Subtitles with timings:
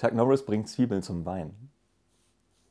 [0.00, 1.67] Chuck Norris bringt Zwiebeln zum Wein.